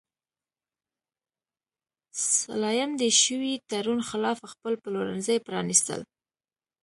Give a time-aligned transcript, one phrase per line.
[2.33, 6.01] سلایم د شوي تړون خلاف خپل پلورنځي پرانیستل.